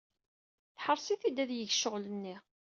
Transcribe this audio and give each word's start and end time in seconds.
Teḥreṣ-it-id 0.75 1.37
ad 1.43 1.51
yeg 1.53 1.71
ccɣel-nni. 1.73 2.35